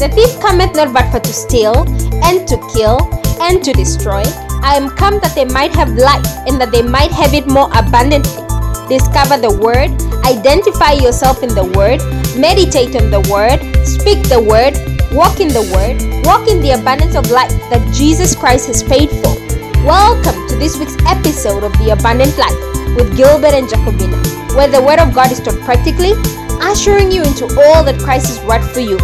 [0.00, 1.76] The thief cometh not but for to steal,
[2.24, 2.96] and to kill,
[3.36, 4.24] and to destroy.
[4.64, 7.68] I am come that they might have life, and that they might have it more
[7.76, 8.40] abundantly.
[8.88, 9.92] Discover the Word,
[10.24, 12.00] identify yourself in the Word,
[12.32, 14.72] meditate on the Word, speak the Word,
[15.12, 19.12] walk in the Word, walk in the abundance of life that Jesus Christ has paid
[19.20, 19.36] for.
[19.84, 24.16] Welcome to this week's episode of The Abundant Life with Gilbert and Jacobina,
[24.56, 26.16] where the Word of God is taught practically,
[26.64, 28.96] ushering you into all that Christ has wrought for you.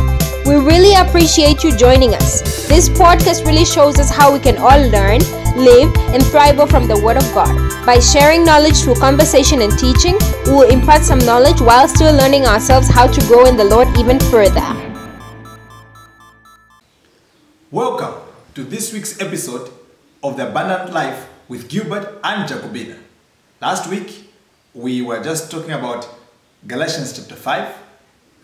[0.46, 2.68] We really appreciate you joining us.
[2.68, 5.18] This podcast really shows us how we can all learn,
[5.56, 7.50] live, and thrive from the Word of God.
[7.84, 12.46] By sharing knowledge through conversation and teaching, we will impart some knowledge while still learning
[12.46, 14.62] ourselves how to grow in the Lord even further.
[17.72, 18.14] Welcome
[18.54, 19.68] to this week's episode
[20.22, 22.96] of The Abundant Life with Gilbert and Jacobina.
[23.60, 24.30] Last week,
[24.74, 26.08] we were just talking about
[26.68, 27.74] Galatians chapter 5.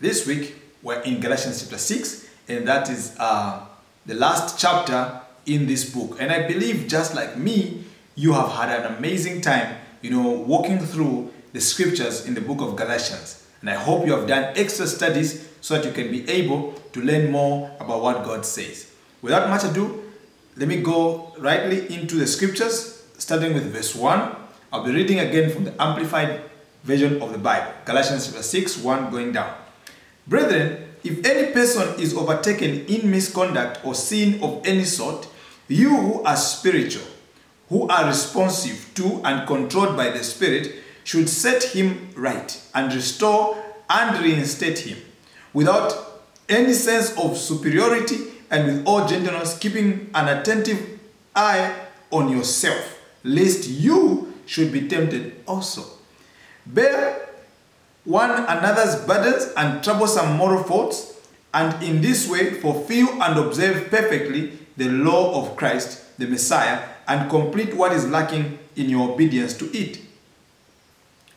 [0.01, 3.65] This week, we're in Galatians chapter 6, and that is uh,
[4.05, 6.17] the last chapter in this book.
[6.19, 10.79] And I believe, just like me, you have had an amazing time, you know, walking
[10.79, 13.47] through the scriptures in the book of Galatians.
[13.61, 17.01] And I hope you have done extra studies so that you can be able to
[17.01, 18.91] learn more about what God says.
[19.21, 20.03] Without much ado,
[20.57, 24.35] let me go rightly into the scriptures, starting with verse 1.
[24.73, 26.41] I'll be reading again from the Amplified
[26.83, 29.62] version of the Bible, Galatians chapter 6, 1 going down.
[30.27, 35.27] Brethren, if any person is overtaken in misconduct or sin of any sort,
[35.67, 37.05] you who are spiritual,
[37.69, 43.61] who are responsive to and controlled by the Spirit, should set him right and restore
[43.89, 44.97] and reinstate him
[45.51, 48.17] without any sense of superiority
[48.49, 50.99] and with all gentleness, keeping an attentive
[51.35, 51.75] eye
[52.11, 55.83] on yourself, lest you should be tempted also.
[56.65, 57.29] Bear
[58.05, 61.19] one another's burdens and troublesome moral faults,
[61.53, 67.29] and in this way fulfill and observe perfectly the law of Christ, the Messiah, and
[67.29, 69.99] complete what is lacking in your obedience to it.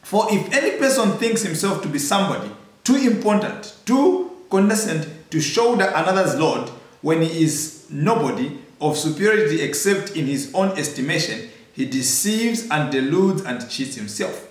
[0.02, 2.50] For if any person thinks himself to be somebody
[2.84, 6.68] too important, too condescending to shoulder another's load
[7.02, 13.42] when he is nobody of superiority except in his own estimation, he deceives and deludes
[13.42, 14.48] and cheats himself.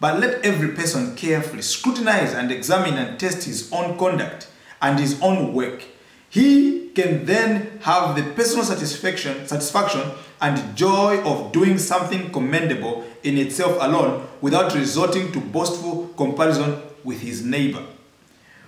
[0.00, 4.48] But let every person carefully scrutinize and examine and test his own conduct
[4.80, 5.82] and his own work.
[6.30, 10.02] He can then have the personal satisfaction, satisfaction
[10.40, 17.20] and joy of doing something commendable in itself alone without resorting to boastful comparison with
[17.20, 17.84] his neighbor.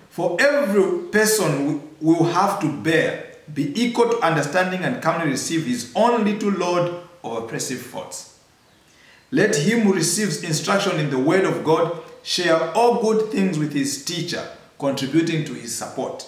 [0.08, 5.92] For every person will have to bear, be equal to understanding and calmly receive his
[5.94, 8.29] own little load of oppressive thoughts.
[9.32, 13.72] Let him who receives instruction in the word of God share all good things with
[13.72, 14.46] his teacher,
[14.78, 16.26] contributing to his support.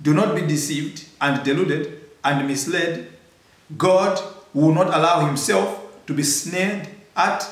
[0.00, 3.08] Do not be deceived and deluded and misled.
[3.76, 4.20] God
[4.52, 7.48] will not allow himself to be snared at,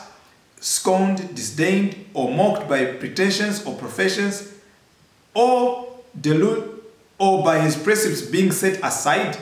[0.61, 4.53] scorned, disdained, or mocked by pretensions or professions,
[5.34, 5.89] or
[6.21, 6.83] delude,
[7.19, 9.37] or by his precepts being set aside.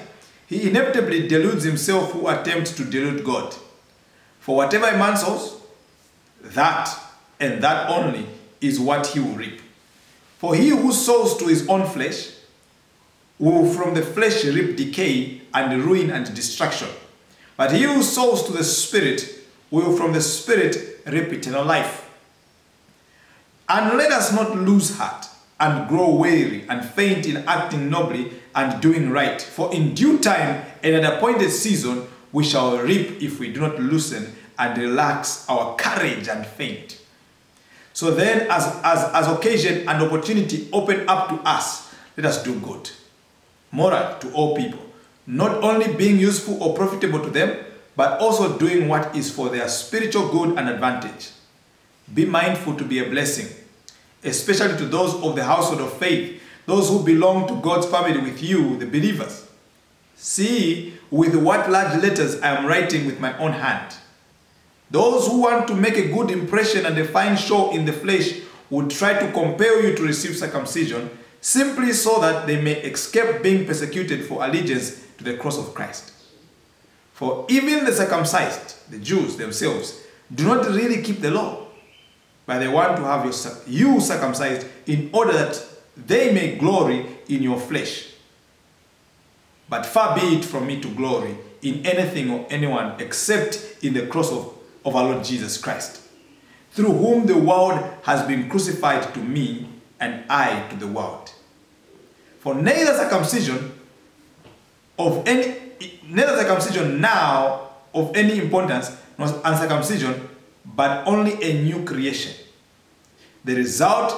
[0.46, 3.54] He inevitably deludes himself who attempts to delude God.
[4.40, 5.60] For whatever a man sows,
[6.42, 6.90] that
[7.38, 8.26] and that only
[8.60, 9.60] is what he will reap.
[10.38, 12.32] For he who sows to his own flesh
[13.38, 16.88] will from the flesh reap decay and ruin and destruction.
[17.56, 19.28] But he who sows to the Spirit
[19.70, 22.10] will from the Spirit reap eternal life.
[23.68, 25.26] And let us not lose heart
[25.60, 29.40] and grow weary and faint in acting nobly and doing right.
[29.40, 33.78] For in due time and at appointed season we shall reap if we do not
[33.80, 37.00] loosen and relax our courage and faint.
[37.92, 42.58] So then, as, as, as occasion and opportunity open up to us, let us do
[42.60, 42.90] good.
[43.72, 44.80] Moral to all people,
[45.26, 47.64] not only being useful or profitable to them,
[47.96, 51.30] but also doing what is for their spiritual good and advantage.
[52.14, 53.48] Be mindful to be a blessing,
[54.24, 58.42] especially to those of the household of faith, those who belong to God's family with
[58.42, 59.49] you, the believers.
[60.22, 63.94] See with what large letters I am writing with my own hand.
[64.90, 68.34] Those who want to make a good impression and a fine show in the flesh
[68.68, 71.08] would try to compel you to receive circumcision
[71.40, 76.12] simply so that they may escape being persecuted for allegiance to the cross of Christ.
[77.14, 80.02] For even the circumcised, the Jews themselves,
[80.34, 81.66] do not really keep the law,
[82.44, 83.24] but they want to have
[83.66, 85.64] you circumcised in order that
[85.96, 88.08] they may glory in your flesh.
[89.70, 94.06] But far be it from me to glory in anything or anyone except in the
[94.08, 94.52] cross of,
[94.84, 96.02] of our Lord Jesus Christ,
[96.72, 99.68] through whom the world has been crucified to me
[100.00, 101.32] and I to the world.
[102.40, 103.72] For neither circumcision
[104.98, 105.54] of any
[106.08, 110.28] neither circumcision now of any importance nor uncircumcision,
[110.64, 112.34] but only a new creation.
[113.44, 114.14] The result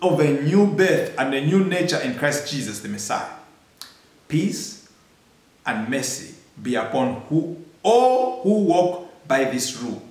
[0.00, 3.37] of a new birth and a new nature in Christ Jesus the Messiah.
[4.28, 4.88] Peace
[5.66, 10.02] and mercy be upon who all who walk by this rule,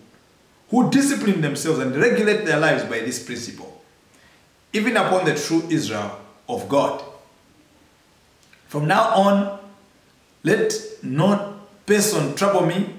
[0.69, 3.81] who discipline themselves and regulate their lives by this principle,
[4.73, 6.19] even upon the true Israel
[6.49, 7.03] of God.
[8.67, 9.59] From now on,
[10.43, 10.73] let
[11.03, 12.93] no person trouble me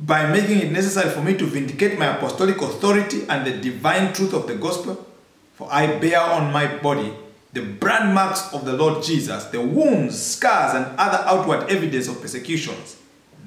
[0.00, 4.34] by making it necessary for me to vindicate my apostolic authority and the divine truth
[4.34, 5.06] of the gospel.
[5.54, 7.12] For I bear on my body
[7.52, 12.20] the brand marks of the Lord Jesus, the wounds, scars, and other outward evidence of
[12.20, 12.96] persecutions.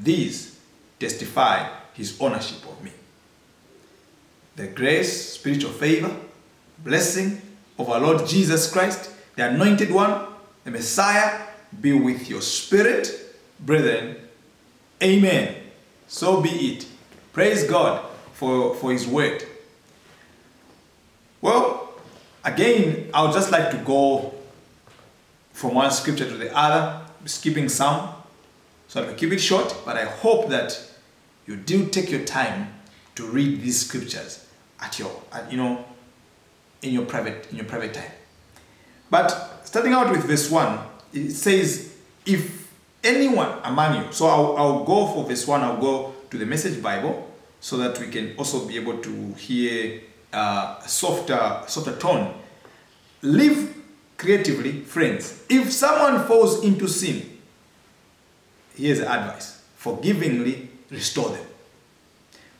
[0.02, 0.60] These
[1.00, 2.92] testify his ownership of me.
[4.56, 6.16] The grace, spiritual favor,
[6.84, 7.42] blessing
[7.80, 10.28] of our Lord Jesus Christ, the anointed one,
[10.63, 11.42] the Messiah,
[11.81, 14.18] be with your spirit, brethren.
[15.04, 15.56] Amen.
[16.07, 16.88] So be it.
[17.34, 19.44] Praise God for, for his word.
[21.42, 21.84] Well,
[22.45, 24.33] again, I would just like to go
[25.51, 28.09] from one scripture to the other, skipping some.
[28.88, 30.80] So I will keep it short, but I hope that
[31.47, 32.74] you do take your time
[33.15, 34.47] to read these scriptures
[34.80, 35.83] at your, at, you know,
[36.81, 38.12] in your private, in your private time.
[39.09, 40.80] But starting out with verse one,
[41.13, 41.95] it says,
[42.25, 42.69] "If
[43.03, 45.62] anyone among you," so I'll, I'll go for verse one.
[45.62, 50.01] I'll go to the Message Bible so that we can also be able to hear
[50.35, 52.33] uh, softer, softer tone.
[53.21, 53.75] Live
[54.17, 55.43] creatively, friends.
[55.49, 57.39] If someone falls into sin,
[58.75, 61.45] here's advice forgivingly restore them.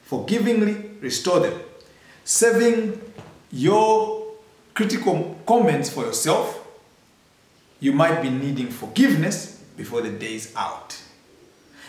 [0.04, 1.60] Forgivingly restore them.
[2.24, 3.02] Saving
[3.52, 4.28] your
[4.76, 6.68] critical comments for yourself,
[7.80, 11.02] you might be needing forgiveness before the day is out.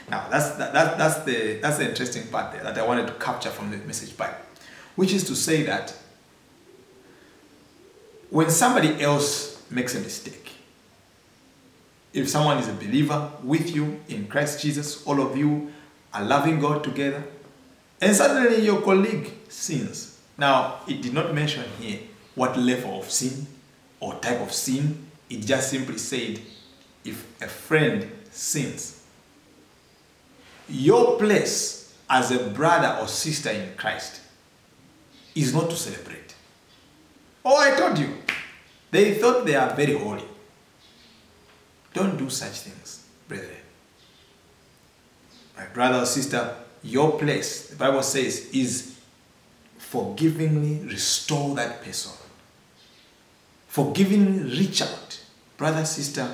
[0.08, 3.14] Now, that's, that, that, that's, the, that's the interesting part there that I wanted to
[3.14, 4.36] capture from the message Bible,
[4.96, 5.94] which is to say that
[8.30, 10.52] when somebody else makes a mistake,
[12.12, 15.70] if someone is a believer with you in Christ Jesus, all of you
[16.12, 17.22] are loving God together,
[18.00, 20.18] and suddenly your colleague sins.
[20.38, 22.00] Now, it did not mention here
[22.34, 23.46] what level of sin
[24.00, 26.40] or type of sin, it just simply said
[27.04, 29.02] if a friend sins.
[30.68, 34.20] Your place as a brother or sister in Christ
[35.36, 36.34] is not to celebrate.
[37.44, 38.08] Oh, I told you.
[38.90, 40.24] They thought they are very holy.
[41.92, 43.50] Don't do such things, brethren.
[45.56, 48.98] My brother or sister, your place, the Bible says, is
[49.78, 52.12] forgivingly restore that person.
[53.68, 55.20] Forgivingly reach out.
[55.56, 56.28] Brother, sister,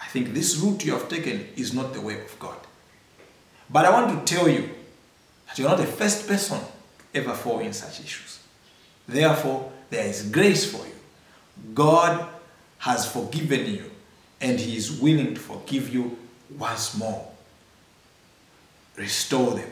[0.00, 2.58] I think this route you have taken is not the way of God.
[3.68, 4.68] But I want to tell you
[5.46, 6.58] that you're not the first person
[7.14, 8.41] ever fall in such issues.
[9.06, 10.94] Therefore, there is grace for you.
[11.74, 12.26] God
[12.78, 13.90] has forgiven you
[14.40, 16.16] and He is willing to forgive you
[16.58, 17.30] once more.
[18.96, 19.70] Restore them.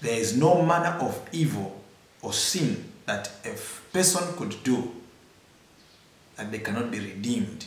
[0.00, 1.80] There is no manner of evil
[2.22, 3.54] or sin that a
[3.92, 4.92] person could do
[6.36, 7.66] that they cannot be redeemed.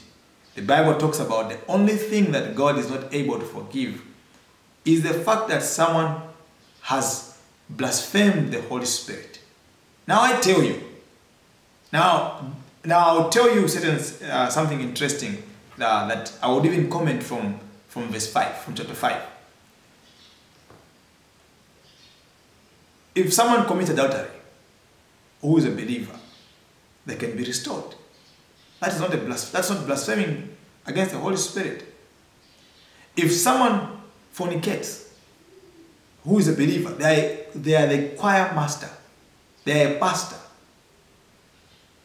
[0.55, 4.01] The Bible talks about the only thing that God is not able to forgive
[4.85, 6.21] is the fact that someone
[6.81, 7.37] has
[7.69, 9.30] blasphemed the Holy Spirit.
[10.07, 10.81] Now I tell you,
[11.93, 12.51] now,
[12.83, 13.95] now I'll tell you certain,
[14.29, 15.43] uh, something interesting
[15.79, 19.21] uh, that I would even comment from, from verse 5, from chapter 5.
[23.15, 24.29] If someone commits adultery,
[25.41, 26.15] who is a believer,
[27.05, 27.95] they can be restored.
[28.79, 30.55] That is not a blas- that's not blaspheming
[30.85, 31.83] against the Holy Spirit.
[33.15, 35.09] If someone fornicates,
[36.23, 38.89] who is a believer, they they are the choir master,
[39.63, 40.37] they are a pastor.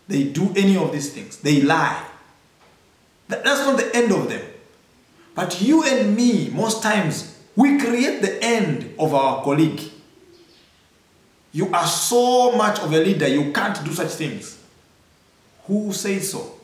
[0.09, 1.39] They do any of these things.
[1.39, 2.05] They lie.
[3.29, 4.43] That, that's not the end of them.
[5.35, 9.81] But you and me, most times, we create the end of our colleague.
[11.53, 14.59] You are so much of a leader, you can't do such things.
[15.65, 16.55] Who says so?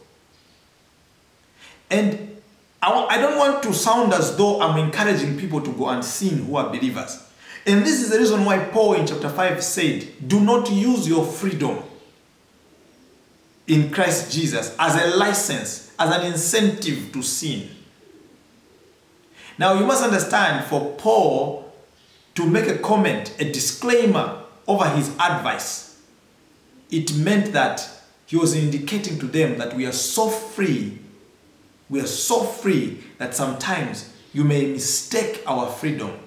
[1.90, 2.40] And
[2.82, 6.44] I, I don't want to sound as though I'm encouraging people to go and sin
[6.44, 7.22] who are believers.
[7.66, 11.24] And this is the reason why Paul in chapter 5 said, Do not use your
[11.24, 11.78] freedom
[13.66, 17.68] in Christ Jesus as a license, as an incentive to sin.
[19.58, 21.72] Now, you must understand for Paul
[22.34, 26.00] to make a comment, a disclaimer over his advice,
[26.90, 27.88] it meant that
[28.26, 30.98] he was indicating to them that we are so free.
[31.88, 36.18] We are so free that sometimes you may mistake our freedom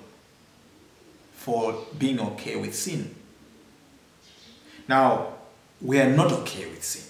[1.45, 3.13] for being okay with sin.
[4.87, 5.35] Now,
[5.79, 7.03] we are not okay with sin.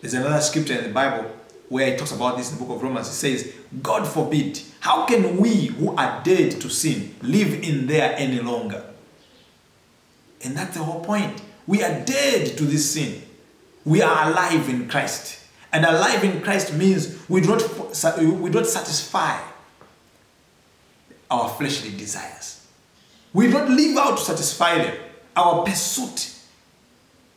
[0.00, 1.30] There's another scripture in the Bible
[1.68, 3.06] where it talks about this in the book of Romans.
[3.06, 8.16] It says, God forbid, how can we who are dead to sin live in there
[8.18, 8.84] any longer?
[10.42, 11.40] And that's the whole point.
[11.68, 13.22] We are dead to this sin.
[13.84, 15.38] We are alive in Christ.
[15.72, 17.62] And alive in Christ means we don't,
[18.40, 19.40] we don't satisfy
[21.30, 22.63] our fleshly desires.
[23.34, 24.96] We don't live out to satisfy them.
[25.36, 26.34] Our pursuit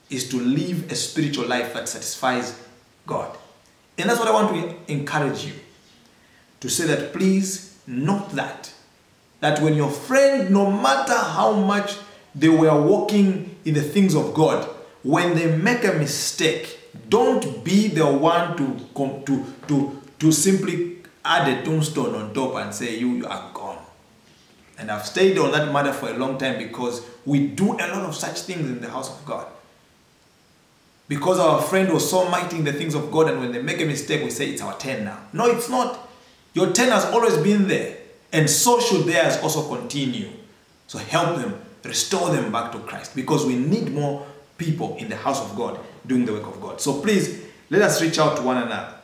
[0.10, 2.58] is to live a spiritual life that satisfies
[3.06, 3.36] God.
[3.98, 4.52] And that's what I want
[4.88, 5.54] to encourage you
[6.60, 8.72] to say that please note that.
[9.40, 11.96] That when your friend, no matter how much
[12.34, 14.66] they were walking in the things of God,
[15.04, 16.78] when they make a mistake,
[17.10, 22.74] don't be the one to, to, to, to simply add a tombstone on top and
[22.74, 23.57] say, You are gone.
[24.78, 28.04] And I've stayed on that matter for a long time because we do a lot
[28.04, 29.48] of such things in the house of God.
[31.08, 33.82] Because our friend was so mighty in the things of God, and when they make
[33.82, 35.20] a mistake, we say it's our turn now.
[35.34, 36.10] No, it's not.
[36.54, 37.98] Your turn has always been there,
[38.34, 40.30] and so should theirs also continue.
[40.88, 45.16] So help them, restore them back to Christ, because we need more people in the
[45.16, 46.82] house of God doing the work of God.
[46.82, 48.96] So please, let us reach out to one another.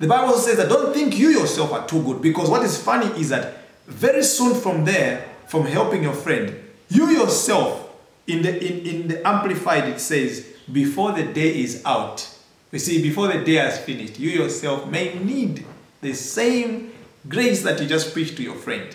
[0.00, 3.06] The Bible says that don't think you yourself are too good, because what is funny
[3.20, 3.54] is that
[3.86, 6.56] very soon from there, from helping your friend,
[6.88, 7.90] you yourself
[8.26, 12.38] in the in, in the amplified it says before the day is out
[12.70, 15.66] you see before the day has finished you yourself may need
[16.02, 16.92] the same
[17.28, 18.94] grace that you just preached to your friend.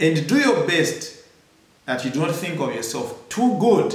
[0.00, 1.24] And do your best
[1.84, 3.94] that you do not think of yourself too good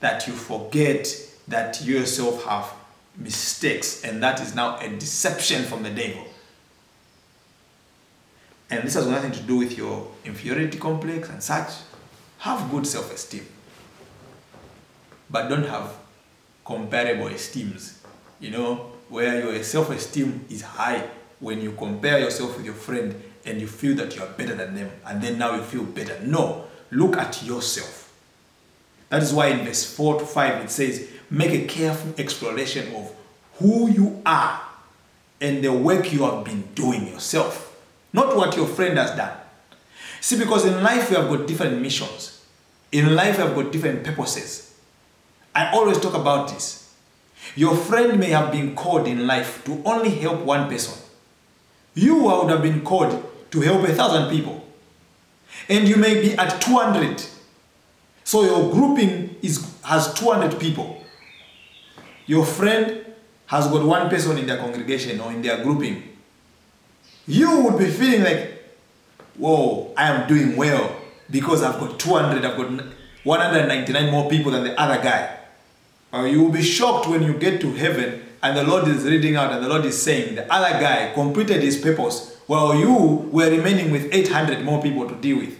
[0.00, 1.06] that you forget
[1.46, 2.72] that you yourself have
[3.16, 6.26] mistakes and that is now a deception from the devil
[8.72, 11.74] and this has nothing to do with your inferiority complex and such
[12.38, 13.46] have good self esteem,
[15.28, 15.94] but don't have
[16.64, 18.02] comparable esteems.
[18.40, 18.74] You know,
[19.10, 21.06] where your self esteem is high
[21.38, 23.14] when you compare yourself with your friend
[23.44, 26.18] and you feel that you are better than them, and then now you feel better.
[26.24, 28.10] No, look at yourself.
[29.10, 33.12] That is why in verse 4 to 5 it says, Make a careful exploration of
[33.56, 34.62] who you are
[35.42, 37.71] and the work you have been doing yourself,
[38.12, 39.36] not what your friend has done.
[40.20, 42.32] See, because in life we have got different missions.
[42.92, 44.74] In life, I've got different purposes.
[45.54, 46.94] I always talk about this.
[47.56, 51.02] Your friend may have been called in life to only help one person.
[51.94, 54.66] You would have been called to help a thousand people.
[55.68, 57.24] And you may be at 200.
[58.24, 61.02] So your grouping is, has 200 people.
[62.26, 63.04] Your friend
[63.46, 66.11] has got one person in their congregation or in their grouping.
[67.26, 68.64] You would be feeling like,
[69.36, 70.96] whoa, I am doing well
[71.30, 72.70] because I've got 200, I've got
[73.24, 75.38] 199 more people than the other guy.
[76.12, 79.36] Uh, you will be shocked when you get to heaven and the Lord is reading
[79.36, 82.92] out and the Lord is saying the other guy completed his purpose while you
[83.32, 85.56] were remaining with 800 more people to deal with.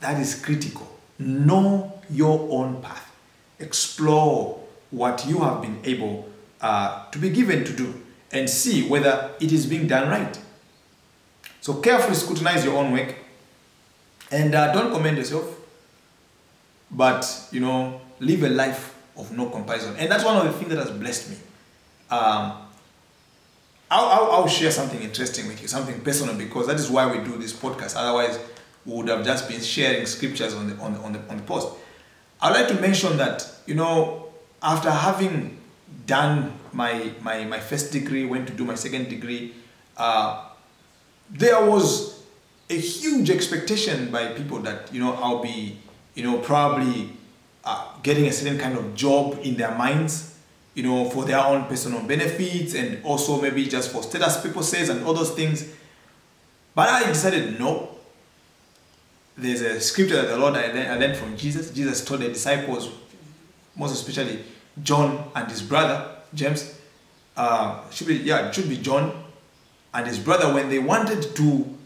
[0.00, 0.86] That is critical.
[1.18, 3.12] Know your own path.
[3.58, 4.60] Explore
[4.90, 7.92] what you have been able uh, to be given to do
[8.32, 10.38] and see whether it is being done right.
[11.60, 13.14] So carefully scrutinize your own work
[14.30, 15.58] and uh, don't commend yourself,
[16.90, 19.96] but you know, live a life of no comparison.
[19.96, 21.36] And that's one of the things that has blessed me.
[22.10, 22.52] Um,
[23.90, 27.24] I'll, I'll, I'll, share something interesting with you, something personal, because that is why we
[27.24, 27.94] do this podcast.
[27.96, 28.38] Otherwise,
[28.84, 31.42] we would have just been sharing scriptures on the on the on the, on the
[31.42, 31.68] post.
[32.40, 34.28] I'd like to mention that you know,
[34.62, 35.58] after having
[36.06, 39.54] done my my my first degree, went to do my second degree.
[39.96, 40.44] Uh,
[41.30, 42.22] there was
[42.70, 45.78] a huge expectation by people that you know I'll be
[46.14, 47.10] you know probably
[47.64, 50.36] uh, getting a certain kind of job in their minds
[50.74, 55.04] you know for their own personal benefits and also maybe just for status purposes and
[55.04, 55.74] all those things
[56.74, 57.96] but I decided no
[59.36, 62.90] there's a scripture that the Lord I learned from Jesus Jesus told the disciples
[63.76, 64.44] most especially
[64.82, 66.78] John and his brother James
[67.36, 69.24] uh, should be yeah should be John
[69.94, 71.76] and his brother, when they wanted to,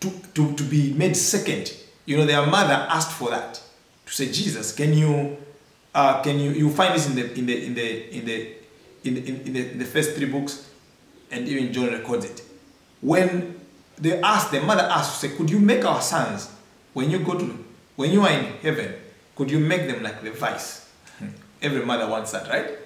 [0.00, 1.72] to, to, to be made second,
[2.06, 3.62] you know, their mother asked for that
[4.06, 5.36] to say, Jesus, can you,
[5.94, 8.56] uh, can you, you find this in the, in the, in the, in the,
[9.04, 10.70] in, the, in, the, in the first three books,
[11.30, 12.42] and even John records it.
[13.00, 13.60] When
[13.98, 16.50] they asked, the mother asked, say, could you make our sons,
[16.94, 17.64] when you go to,
[17.96, 18.94] when you are in heaven,
[19.36, 20.88] Could you make them like the vice?
[21.62, 22.78] Every mother wants that, right?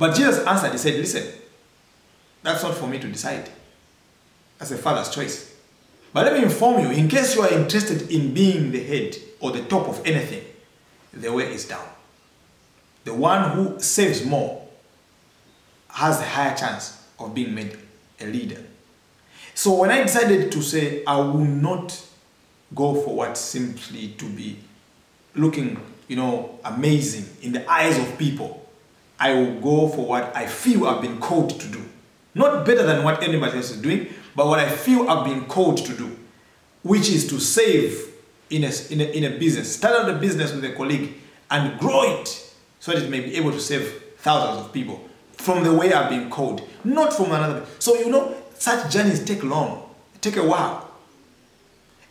[0.00, 1.30] But Jesus answered, He said, Listen,
[2.42, 3.50] that's not for me to decide.
[4.58, 5.54] That's a father's choice.
[6.14, 9.52] But let me inform you, in case you are interested in being the head or
[9.52, 10.42] the top of anything,
[11.12, 11.86] the way is down.
[13.04, 14.66] The one who saves more
[15.90, 17.76] has a higher chance of being made
[18.20, 18.64] a leader.
[19.54, 22.02] So when I decided to say I will not
[22.74, 24.60] go for what simply to be
[25.34, 25.78] looking,
[26.08, 28.59] you know, amazing in the eyes of people,
[29.20, 31.84] I will go for what I feel I've been called to do.
[32.34, 35.84] Not better than what anybody else is doing, but what I feel I've been called
[35.84, 36.16] to do,
[36.82, 38.14] which is to save
[38.48, 39.76] in a, in a, in a business.
[39.76, 41.12] Start out a business with a colleague
[41.50, 45.64] and grow it so that it may be able to save thousands of people from
[45.64, 47.66] the way I've been called, not from another.
[47.78, 50.90] So, you know, such journeys take long, take a while.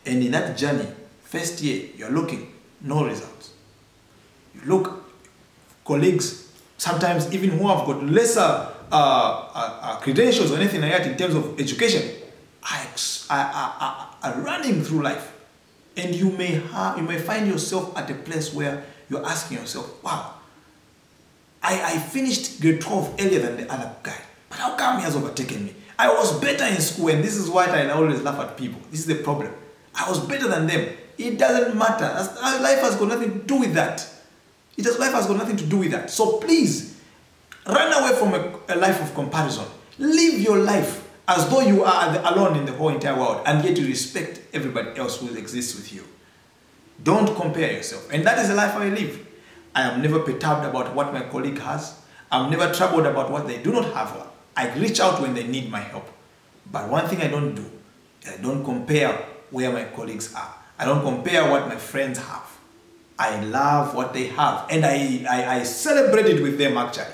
[0.06, 0.86] And in that journey,
[1.22, 3.52] first year, you're looking, no results.
[4.54, 5.04] You look,
[5.84, 6.49] colleagues,
[6.80, 11.14] sometimes even who have got lesser uh, uh, uh, credentials or anything like that in
[11.14, 12.10] terms of education,
[12.62, 12.86] are,
[13.28, 15.36] are, are, are running through life.
[15.98, 20.02] And you may, have, you may find yourself at a place where you're asking yourself,
[20.02, 20.32] wow,
[21.62, 24.16] I, I finished grade 12 earlier than the other guy,
[24.48, 25.74] but how come he has overtaken me?
[25.98, 28.80] I was better in school, and this is why I always laugh at people.
[28.90, 29.52] This is the problem.
[29.94, 30.96] I was better than them.
[31.18, 32.06] It doesn't matter.
[32.62, 34.10] Life has got nothing to do with that.
[34.76, 36.10] It has, life has got nothing to do with that.
[36.10, 37.00] So please,
[37.66, 39.66] run away from a, a life of comparison.
[39.98, 43.78] Live your life as though you are alone in the whole entire world, and yet
[43.78, 46.04] you respect everybody else who exists with you.
[47.02, 48.08] Don't compare yourself.
[48.12, 49.26] And that is the life I live.
[49.74, 52.00] I am never perturbed about what my colleague has.
[52.32, 54.26] I'm never troubled about what they do not have.
[54.56, 56.08] I reach out when they need my help.
[56.70, 57.64] But one thing I don't do,
[58.26, 59.12] I don't compare
[59.50, 60.54] where my colleagues are.
[60.78, 62.49] I don't compare what my friends have.
[63.20, 67.04] I love what they have and I, I, I celebrate it with them actually.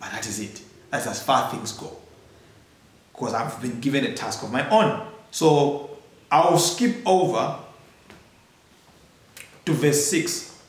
[0.00, 0.60] But that is it.
[0.90, 1.96] That's as far things go.
[3.12, 5.06] Because I've been given a task of my own.
[5.30, 5.96] So
[6.28, 7.56] I'll skip over
[9.64, 10.60] to verse 6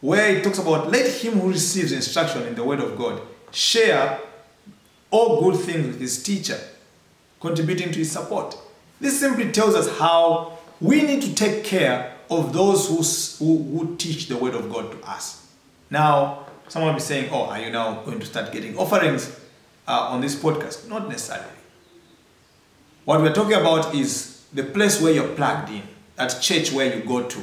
[0.00, 4.20] where it talks about let him who receives instruction in the word of God share
[5.10, 6.60] all good things with his teacher,
[7.40, 8.56] contributing to his support.
[9.00, 13.96] This simply tells us how we need to take care of those who, who, who
[13.96, 15.46] teach the word of God to us.
[15.90, 19.38] Now, someone will be saying, Oh, are you now going to start getting offerings
[19.86, 20.88] uh, on this podcast?
[20.88, 21.48] Not necessarily.
[23.04, 25.82] What we're talking about is the place where you're plugged in,
[26.16, 27.40] that church where you go to.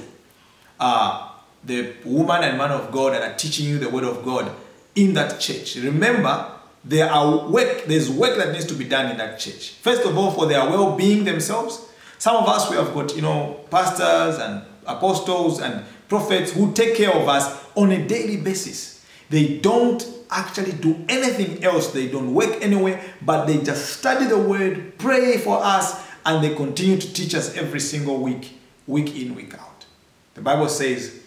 [0.80, 1.32] Uh,
[1.64, 4.52] the woman and man of God that are teaching you the word of God
[4.94, 5.76] in that church.
[5.76, 6.52] Remember,
[6.84, 9.72] there are work, there's work that needs to be done in that church.
[9.82, 11.85] First of all, for their well-being themselves.
[12.18, 16.96] Some of us we have got, you know, pastors and apostles and prophets who take
[16.96, 19.06] care of us on a daily basis.
[19.30, 21.92] They don't actually do anything else.
[21.92, 26.56] They don't work anywhere, but they just study the word, pray for us, and they
[26.56, 29.86] continue to teach us every single week, week in, week out.
[30.34, 31.22] The Bible says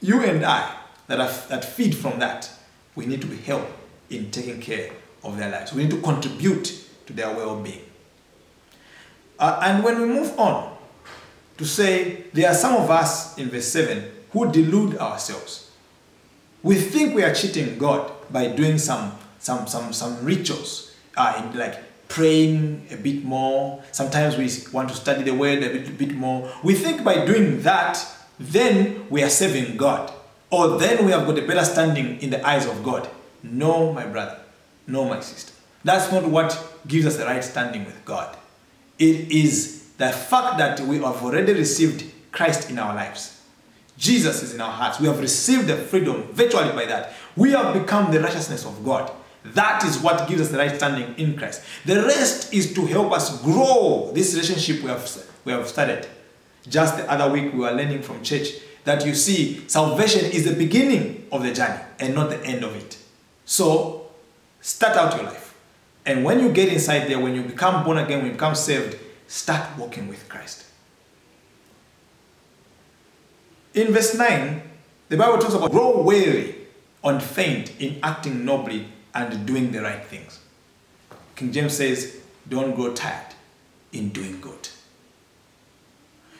[0.00, 0.76] you and I
[1.08, 2.50] that, are, that feed from that,
[2.94, 3.70] we need to be helped
[4.10, 4.90] in taking care
[5.24, 5.72] of their lives.
[5.72, 7.82] We need to contribute to their well being.
[9.38, 10.76] Uh, and when we move on
[11.56, 15.70] to say, there are some of us in verse 7 who delude ourselves.
[16.62, 22.08] We think we are cheating God by doing some, some, some, some rituals, uh, like
[22.08, 23.82] praying a bit more.
[23.92, 26.50] Sometimes we want to study the word a bit, bit more.
[26.62, 28.04] We think by doing that,
[28.38, 30.12] then we are serving God.
[30.50, 33.08] Or then we have got a better standing in the eyes of God.
[33.42, 34.40] No, my brother.
[34.86, 35.52] No, my sister.
[35.84, 38.36] That's not what gives us the right standing with God.
[38.98, 43.40] It is the fact that we have already received Christ in our lives.
[43.96, 45.00] Jesus is in our hearts.
[45.00, 47.12] We have received the freedom virtually by that.
[47.36, 49.10] We have become the righteousness of God.
[49.44, 51.62] That is what gives us the right standing in Christ.
[51.84, 56.06] The rest is to help us grow this relationship we have, we have started.
[56.68, 58.48] Just the other week, we were learning from church
[58.84, 62.74] that you see, salvation is the beginning of the journey and not the end of
[62.74, 62.98] it.
[63.44, 64.10] So,
[64.60, 65.47] start out your life.
[66.06, 68.98] And when you get inside there, when you become born again, when you become saved,
[69.26, 70.64] start walking with Christ.
[73.74, 74.62] In verse 9,
[75.08, 76.54] the Bible talks about grow weary
[77.04, 80.40] and faint in acting nobly and doing the right things.
[81.36, 83.34] King James says, don't grow tired
[83.92, 84.68] in doing good.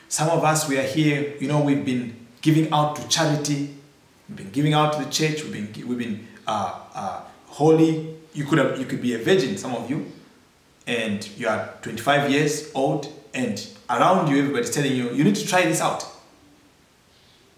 [0.07, 3.75] Some of us, we are here, you know, we've been giving out to charity,
[4.27, 8.15] we've been giving out to the church, we've been, we've been uh, uh, holy.
[8.39, 10.09] You could, have, you could be a virgin, some of you,
[10.87, 15.45] and you are 25 years old, and around you, everybody's telling you, you need to
[15.45, 16.03] try this out.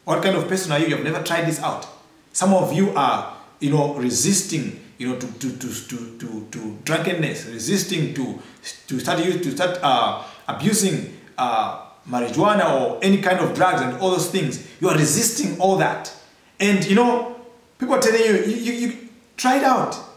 [0.05, 0.87] What kind of person are you?
[0.87, 1.87] You've never tried this out.
[2.33, 6.77] Some of you are, you know, resisting, you know, to to to to to, to
[6.83, 8.39] drunkenness, resisting to
[8.87, 13.99] to start use to start uh, abusing uh, marijuana or any kind of drugs and
[13.99, 14.67] all those things.
[14.81, 16.11] You are resisting all that,
[16.59, 17.39] and you know,
[17.77, 20.07] people are telling you, you, you, you try it out.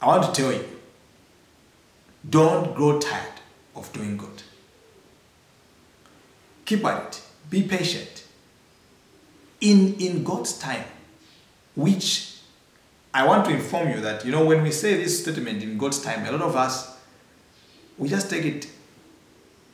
[0.00, 0.64] I want to tell you,
[2.28, 3.40] don't grow tired
[3.74, 4.42] of doing good.
[6.64, 7.22] Keep at it.
[7.50, 8.24] Be patient.
[9.60, 10.84] In, in God's time,
[11.74, 12.38] which
[13.12, 16.00] I want to inform you that, you know, when we say this statement in God's
[16.00, 16.96] time, a lot of us,
[17.98, 18.70] we just take it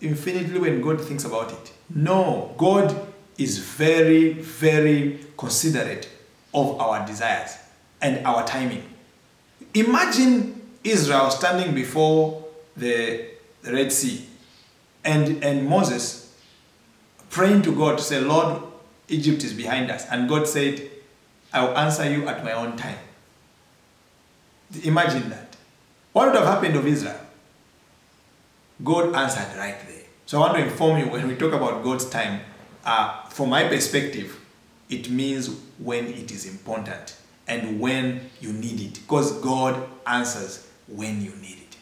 [0.01, 1.73] infinitely when God thinks about it.
[1.95, 6.09] No, God is very, very considerate
[6.55, 7.59] of our desires
[8.01, 8.83] and our timing.
[9.77, 12.43] Imagine Israel standing before
[12.79, 13.27] the
[13.63, 14.25] Red Sea
[15.05, 16.35] and, and Moses
[17.29, 18.63] praying to God to say, Lord,
[19.09, 20.07] Egypt is behind us.
[20.11, 20.81] And God said,
[21.53, 22.97] I will answer you at my own time.
[24.83, 25.57] Imagine that.
[26.15, 27.21] What would have happened of Israel?
[28.83, 30.05] God answered right there.
[30.25, 32.41] So I want to inform you when we talk about God's time,
[32.83, 34.41] uh, from my perspective,
[34.89, 38.95] it means when it is important and when you need it.
[38.95, 41.77] Because God answers when you need it.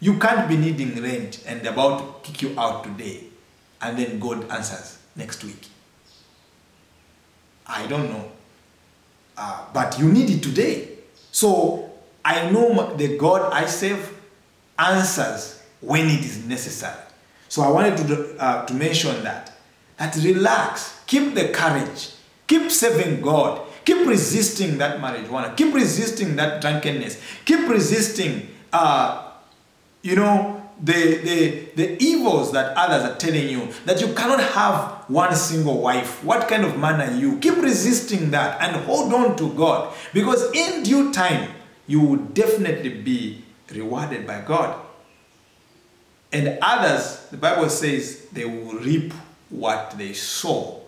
[0.00, 3.24] You can't be needing rent and about to kick you out today
[3.80, 5.66] and then God answers next week.
[7.66, 8.30] I don't know.
[9.36, 10.88] Uh, but you need it today.
[11.30, 11.90] So
[12.24, 14.16] I know the God I serve
[14.78, 17.02] answers when it is necessary.
[17.48, 19.54] So I wanted to, uh, to mention that.
[19.96, 22.10] That relax, keep the courage,
[22.46, 29.32] keep serving God, keep resisting that marijuana, keep resisting that drunkenness, keep resisting, uh,
[30.02, 35.08] you know, the, the, the evils that others are telling you that you cannot have
[35.08, 36.22] one single wife.
[36.22, 37.38] What kind of man are you?
[37.38, 41.50] Keep resisting that and hold on to God because in due time
[41.86, 44.78] you will definitely be rewarded by God.
[46.30, 49.14] And others, the Bible says, they will reap
[49.48, 50.82] what they sow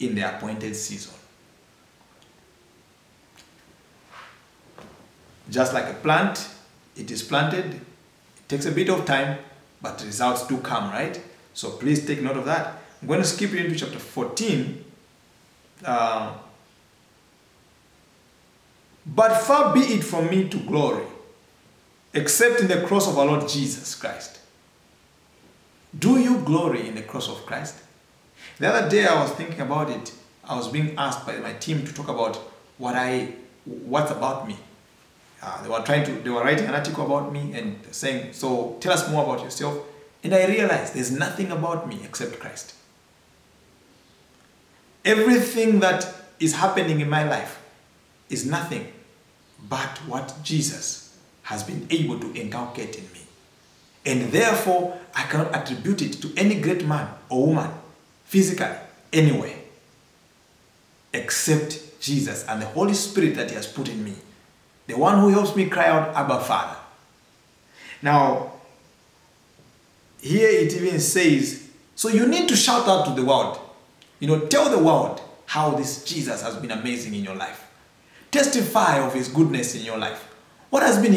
[0.00, 1.12] in the appointed season.
[5.50, 6.48] Just like a plant,
[6.96, 9.38] it is planted, it takes a bit of time,
[9.80, 11.20] but results do come, right?
[11.54, 12.74] So please take note of that.
[13.00, 14.84] I'm going to skip into chapter 14.
[15.84, 16.32] Uh,
[19.06, 21.04] but far be it from me to glory,
[22.12, 24.40] except in the cross of our Lord Jesus Christ.
[25.96, 27.76] Do you glory in the cross of Christ?
[28.58, 30.12] The other day I was thinking about it.
[30.44, 32.36] I was being asked by my team to talk about
[32.78, 33.32] what I,
[33.64, 34.56] what's about me.
[35.42, 38.76] Uh, they were trying to, they were writing an article about me and saying, so
[38.80, 39.78] tell us more about yourself.
[40.24, 42.74] And I realized there's nothing about me except Christ.
[45.04, 47.62] Everything that is happening in my life
[48.28, 48.92] is nothing
[49.68, 53.20] but what Jesus has been able to inculcate in me.
[54.04, 57.70] And therefore, I cannot attribute it to any great man or woman,
[58.24, 58.74] physically,
[59.12, 59.56] anywhere,
[61.12, 64.14] except Jesus and the Holy Spirit that He has put in me.
[64.86, 66.76] The one who helps me cry out, Abba, Father.
[68.02, 68.52] Now,
[70.20, 73.58] here it even says, so you need to shout out to the world.
[74.20, 77.64] You know, tell the world how this Jesus has been amazing in your life.
[78.30, 80.22] Testify of his goodness in your life.
[80.70, 81.14] What has been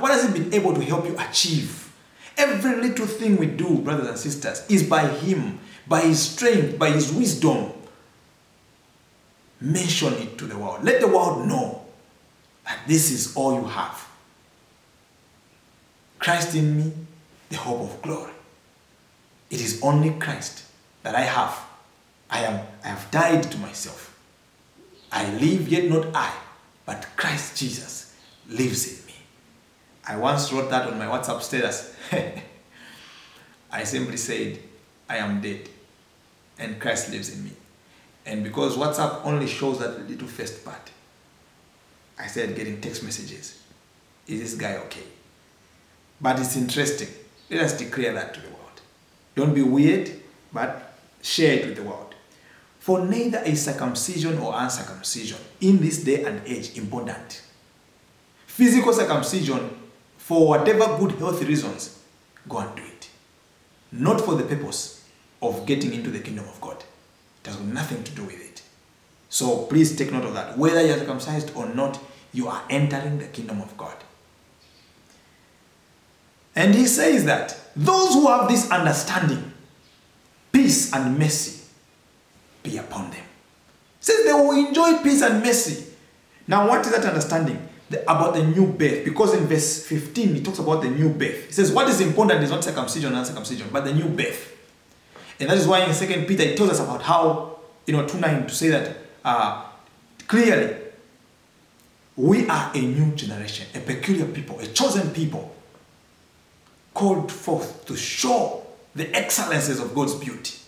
[0.00, 1.92] what has he been able to help you achieve?
[2.36, 6.90] Every little thing we do, brothers and sisters, is by him, by his strength, by
[6.90, 7.72] his wisdom.
[9.60, 10.84] Mention it to the world.
[10.84, 11.81] Let the world know
[12.72, 14.08] that this is all you have.
[16.18, 16.92] Christ in me,
[17.50, 18.32] the hope of glory.
[19.50, 20.64] It is only Christ
[21.02, 21.58] that I have.
[22.30, 24.18] I am I have died to myself.
[25.10, 26.32] I live yet not I,
[26.86, 28.14] but Christ Jesus
[28.48, 29.14] lives in me.
[30.08, 31.94] I once wrote that on my WhatsApp status.
[33.70, 34.58] I simply said,
[35.10, 35.68] I am dead
[36.58, 37.52] and Christ lives in me.
[38.24, 40.90] And because WhatsApp only shows that little first part,
[42.22, 43.60] I started getting text messages.
[44.28, 45.02] Is this guy okay?
[46.20, 47.08] But it's interesting.
[47.50, 48.80] Let us declare that to the world.
[49.34, 50.12] Don't be weird,
[50.52, 52.14] but share it with the world.
[52.78, 57.42] For neither is circumcision or uncircumcision in this day and age important.
[58.46, 59.70] Physical circumcision,
[60.18, 61.98] for whatever good health reasons,
[62.48, 63.08] go and do it.
[63.90, 65.08] Not for the purpose
[65.40, 66.84] of getting into the kingdom of God.
[67.42, 68.51] It has nothing to do with it.
[69.32, 70.58] So please take note of that.
[70.58, 71.98] Whether you're circumcised or not,
[72.34, 73.96] you are entering the kingdom of God.
[76.54, 79.54] And he says that those who have this understanding,
[80.52, 81.62] peace and mercy,
[82.62, 83.24] be upon them.
[84.00, 85.86] Says they will enjoy peace and mercy.
[86.46, 87.70] Now, what is that understanding?
[87.88, 89.02] The- about the new birth.
[89.02, 91.46] Because in verse 15, he talks about the new birth.
[91.46, 94.54] He says, What is important is not circumcision and circumcision, but the new birth.
[95.40, 98.18] And that is why in Second Peter, it tells us about how, you know, 2
[98.20, 99.64] 9 to say that uh,
[100.26, 100.76] clearly
[102.16, 105.54] we are a new generation, a peculiar people, a chosen people,
[106.94, 110.58] called forth to show the excellences of God's beauty.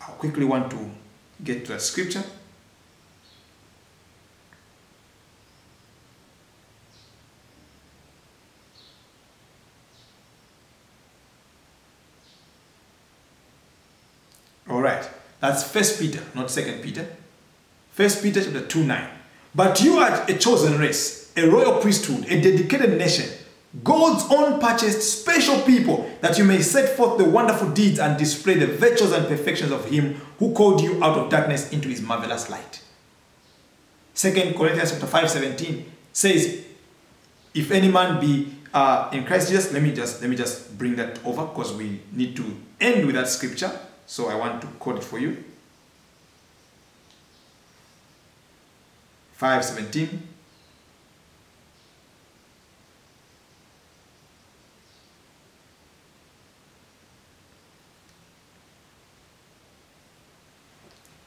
[0.00, 0.90] I quickly want to
[1.42, 2.22] get to a scripture.
[14.70, 15.06] All right,
[15.42, 17.04] that's First Peter, not Second Peter.
[17.90, 19.08] First Peter chapter 2 9.
[19.56, 23.28] But you are a chosen race, a royal priesthood, a dedicated nation,
[23.82, 28.54] God's own purchased special people, that you may set forth the wonderful deeds and display
[28.54, 32.48] the virtues and perfections of Him who called you out of darkness into His marvelous
[32.48, 32.80] light.
[34.14, 36.64] Second Corinthians chapter 5 17 says,
[37.52, 40.94] If any man be uh, in Christ Jesus, let me just let me just bring
[40.94, 43.72] that over because we need to end with that scripture.
[44.06, 45.44] So I want to quote it for you.
[49.32, 50.28] 517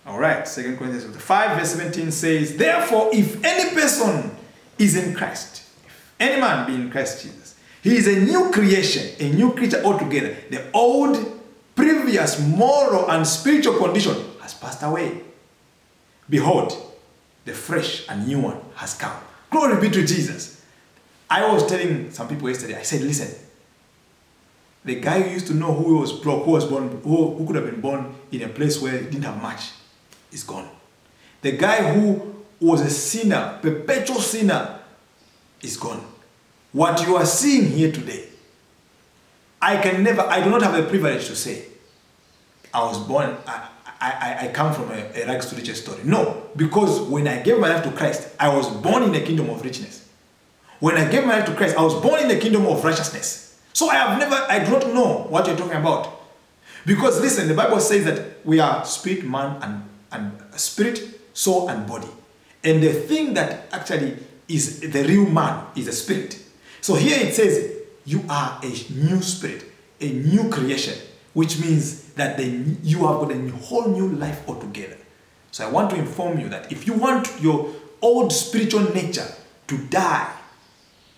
[0.06, 4.32] All right, Second Corinthians 5, verse 17 says, Therefore, if any person
[4.78, 9.16] is in Christ, if any man be in Christ Jesus, he is a new creation,
[9.20, 10.38] a new creature altogether.
[10.50, 11.18] The old,
[11.76, 15.22] previous moral and spiritual condition has passed away.
[16.30, 16.76] Behold,
[17.46, 19.16] the fresh and new one has come.
[19.52, 20.64] Glory be to Jesus.
[21.30, 23.44] I was telling some people yesterday, I said, listen,
[24.84, 27.56] the guy who used to know who was broke, who was born, who, who could
[27.56, 29.72] have been born in a place where he didn't have much,
[30.32, 30.70] is gone.
[31.42, 34.80] The guy who was a sinner, perpetual sinner,
[35.62, 36.06] is gone.
[36.72, 38.26] What you are seeing here today,
[39.66, 41.66] I can never, I do not have the privilege to say,
[42.72, 43.68] I was born, I,
[44.00, 46.04] I, I come from a, a rags to riches story.
[46.04, 49.50] No, because when I gave my life to Christ, I was born in the kingdom
[49.50, 50.08] of richness.
[50.80, 53.60] When I gave my life to Christ, I was born in the kingdom of righteousness.
[53.74, 56.14] So I have never, I do not know what you're talking about.
[56.86, 61.02] Because listen, the Bible says that we are spirit, man, and, and spirit,
[61.34, 62.10] soul, and body.
[62.64, 66.40] And the thing that actually is the real man is the spirit.
[66.82, 67.75] So here it says,
[68.06, 69.66] you are a new spirit,
[70.00, 70.98] a new creation,
[71.34, 74.98] which means that you have got a whole new life altogether.
[75.52, 79.28] So I want to inform you that if you want your old spiritual nature
[79.68, 80.32] to die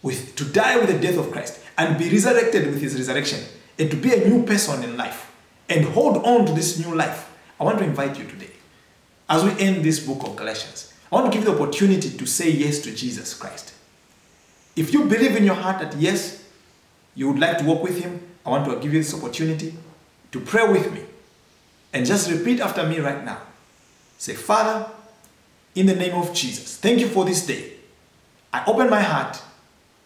[0.01, 3.43] with to die with the death of Christ and be resurrected with his resurrection
[3.77, 5.31] and to be a new person in life
[5.69, 8.51] and hold on to this new life, I want to invite you today.
[9.29, 12.25] As we end this book of Galatians, I want to give you the opportunity to
[12.25, 13.73] say yes to Jesus Christ.
[14.75, 16.46] If you believe in your heart that yes,
[17.17, 19.73] you would like to walk with him, I want to give you this opportunity
[20.31, 21.01] to pray with me.
[21.91, 23.41] And just repeat after me right now.
[24.19, 24.87] Say, Father,
[25.73, 27.73] in the name of Jesus, thank you for this day.
[28.53, 29.41] I open my heart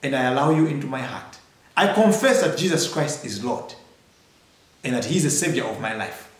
[0.01, 1.37] and I allow you into my heart.
[1.75, 3.73] I confess that Jesus Christ is Lord
[4.81, 6.31] and that He is the Savior of my life.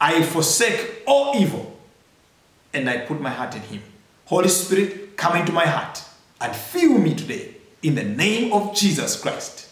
[0.00, 1.78] I forsake all evil
[2.72, 3.82] and I put my heart in Him.
[4.24, 6.02] Holy Spirit, come into my heart
[6.40, 9.68] and fill me today in the name of Jesus Christ.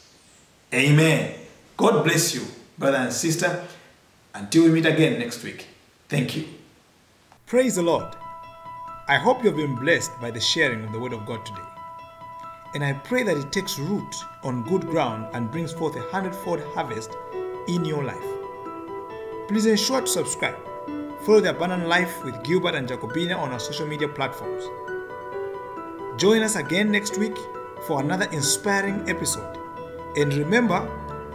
[0.72, 1.34] Amen.
[1.78, 2.42] God bless you,
[2.78, 3.64] brother and sister.
[4.34, 5.66] Until we meet again next week.
[6.10, 6.44] Thank you.
[7.46, 8.14] Praise the Lord.
[9.08, 11.62] I hope you have been blessed by the sharing of the Word of God today.
[12.74, 16.60] And I pray that it takes root on good ground and brings forth a hundredfold
[16.74, 17.16] harvest
[17.66, 19.48] in your life.
[19.48, 20.56] Please ensure to subscribe.
[21.24, 24.64] Follow the Abundant Life with Gilbert and Jacobina on our social media platforms.
[26.20, 27.36] Join us again next week
[27.86, 29.58] for another inspiring episode.
[30.16, 30.88] And remember,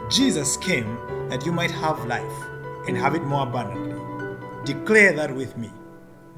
[0.09, 0.97] Jesus came
[1.29, 2.43] that you might have life
[2.87, 3.95] and have it more abundantly.
[4.65, 5.71] Declare that with me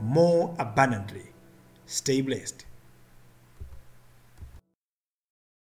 [0.01, 1.27] more abundantly.
[1.85, 2.65] Stay blessed.